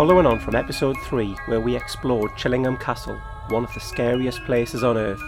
[0.00, 4.82] Following on from episode 3, where we explored Chillingham Castle, one of the scariest places
[4.82, 5.20] on earth,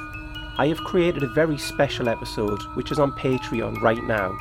[0.56, 4.34] I have created a very special episode which is on Patreon right now.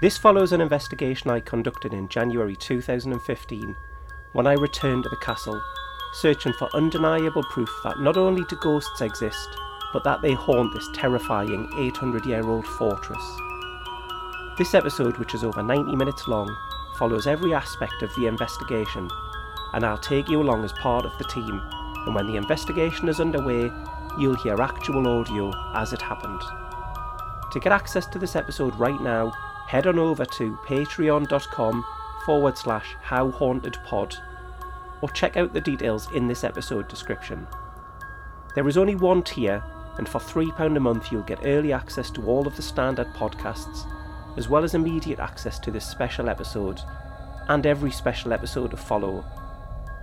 [0.00, 3.76] This follows an investigation I conducted in January 2015
[4.32, 5.62] when I returned to the castle,
[6.14, 9.50] searching for undeniable proof that not only do ghosts exist,
[9.92, 13.22] but that they haunt this terrifying 800 year old fortress.
[14.58, 16.52] This episode, which is over 90 minutes long,
[17.02, 19.10] follows every aspect of the investigation,
[19.72, 21.60] and I'll take you along as part of the team.
[22.06, 23.72] And when the investigation is underway,
[24.16, 26.40] you'll hear actual audio as it happened.
[27.50, 29.30] To get access to this episode right now,
[29.66, 31.84] head on over to patreon.com
[32.24, 34.14] forward slash how haunted pod
[35.00, 37.48] or check out the details in this episode description.
[38.54, 39.60] There is only one tier,
[39.98, 43.88] and for £3 a month, you'll get early access to all of the standard podcasts,
[44.36, 46.80] as well as immediate access to this special episode
[47.48, 49.24] and every special episode to follow.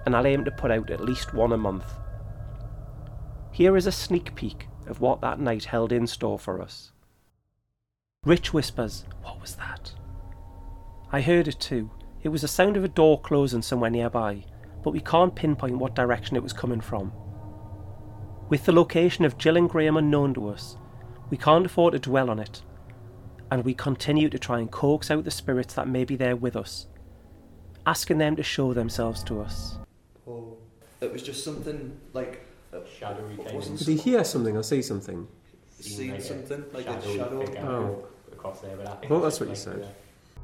[0.06, 1.86] And I'll aim to put out at least one a month.
[3.52, 6.92] Here is a sneak peek of what that night held in store for us.
[8.26, 9.94] Rich whispers, What was that?
[11.12, 11.90] I heard it too.
[12.22, 14.44] It was the sound of a door closing somewhere nearby,
[14.84, 17.14] but we can't pinpoint what direction it was coming from.
[18.50, 20.78] With the location of Jill and Graham unknown to us,
[21.30, 22.62] we can't afford to dwell on it,
[23.52, 26.56] and we continue to try and coax out the spirits that may be there with
[26.56, 26.88] us,
[27.86, 29.78] asking them to show themselves to us.
[30.28, 30.58] Oh,
[31.02, 33.86] it was just something like a Shadowy What came wasn't in.
[33.88, 35.28] Did he hear something or see something?
[35.80, 37.46] Seen seen like a something like a shadow.
[37.68, 38.08] Oh.
[38.34, 39.82] across there, but I think Well, that's what you said.
[39.82, 40.42] uh,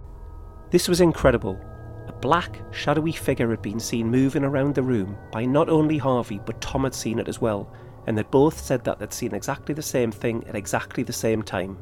[0.72, 1.60] This was incredible.
[2.08, 6.40] A black, shadowy figure had been seen moving around the room by not only Harvey,
[6.46, 7.72] but Tom had seen it as well,
[8.08, 11.42] and they both said that they'd seen exactly the same thing at exactly the same
[11.44, 11.78] time.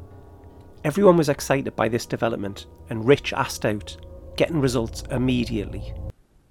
[0.84, 3.96] Everyone was excited by this development, and Rich asked out,
[4.36, 5.94] getting results immediately.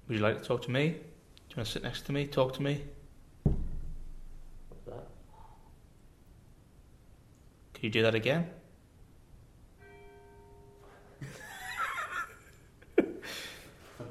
[0.08, 0.88] Would you like to talk to me?
[0.88, 0.94] Do
[1.50, 2.26] you want to sit next to me?
[2.26, 2.82] Talk to me?
[3.44, 5.06] what's that?
[7.74, 8.50] Can you do that again?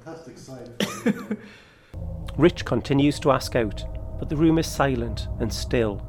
[0.05, 0.73] Fantastic sign.
[2.37, 3.83] Rich continues to ask out,
[4.19, 6.01] but the room is silent and still.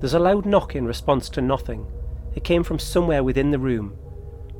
[0.00, 1.86] There's a loud knock in response to nothing.
[2.38, 3.98] It came from somewhere within the room.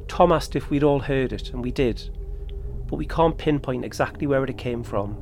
[0.09, 2.11] Tom asked if we'd all heard it, and we did,
[2.89, 5.17] but we can't pinpoint exactly where it came from.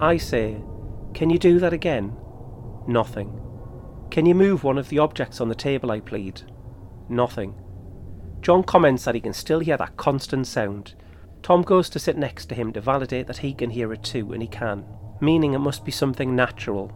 [0.00, 0.62] I say,
[1.14, 2.16] Can you do that again?
[2.86, 3.40] Nothing.
[4.08, 5.90] Can you move one of the objects on the table?
[5.90, 6.42] I plead.
[7.08, 7.56] Nothing.
[8.40, 10.94] John comments that he can still hear that constant sound.
[11.42, 14.32] Tom goes to sit next to him to validate that he can hear it too,
[14.32, 14.84] and he can,
[15.20, 16.92] meaning it must be something natural.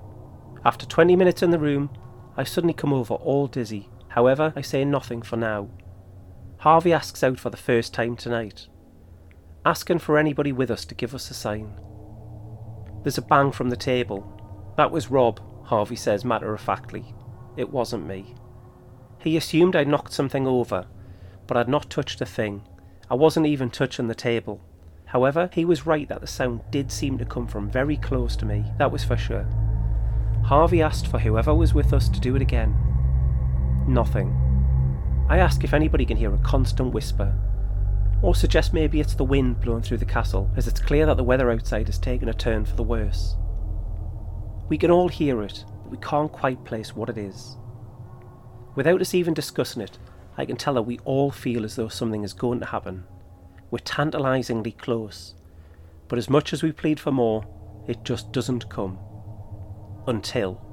[0.65, 1.91] After 20 minutes in the room,
[2.37, 3.89] I suddenly come over all dizzy.
[4.13, 5.71] However, I say nothing for now.
[6.59, 8.69] Harvey asks out for the first time tonight,
[9.65, 11.81] asking for anybody with us to give us a sign.
[13.03, 14.75] There's a bang from the table.
[14.77, 17.15] That was Rob, Harvey says matter of factly.
[17.57, 18.35] It wasn't me.
[19.19, 20.87] He assumed I'd knocked something over,
[21.47, 22.69] but I'd not touched a thing.
[23.11, 24.61] I wasn't even touching the table.
[25.07, 28.45] However, he was right that the sound did seem to come from very close to
[28.45, 29.47] me, that was for sure.
[30.45, 32.92] Harvey asked for whoever was with us to do it again.
[33.93, 34.35] Nothing.
[35.29, 37.37] I ask if anybody can hear a constant whisper,
[38.23, 41.23] or suggest maybe it's the wind blowing through the castle, as it's clear that the
[41.23, 43.37] weather outside has taken a turn for the worse.
[44.71, 47.59] We can all hear it, but we can't quite place what it is.
[48.77, 49.99] Without us even discussing it,
[50.39, 53.05] I can tell that we all feel as though something is going to happen.
[53.71, 55.35] We're tantalisingly close,
[56.09, 57.45] but as much as we plead for more,
[57.87, 58.99] it just doesn't come.
[60.07, 60.72] Until.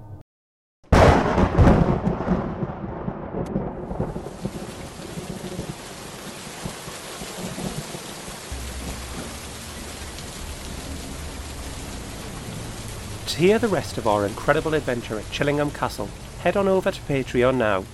[13.29, 16.09] To hear the rest of our incredible adventure at Chillingham Castle,
[16.39, 17.85] head on over to Patreon now.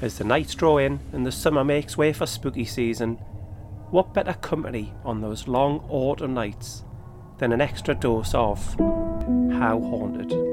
[0.00, 3.14] As the nights draw in and the summer makes way for spooky season,
[3.92, 6.82] what better company on those long autumn nights
[7.38, 10.51] than an extra dose of How Haunted?